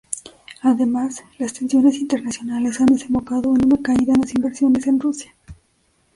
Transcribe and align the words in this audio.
Además, 0.63 1.23
las 1.37 1.53
tensiones 1.53 1.99
internacionales 1.99 2.79
han 2.81 2.87
desembocado 2.87 3.55
en 3.55 3.65
una 3.67 3.77
caída 3.83 4.13
en 4.15 4.21
las 4.21 4.33
inversiones 4.33 4.87
en 4.87 4.99
Rusia. 4.99 5.31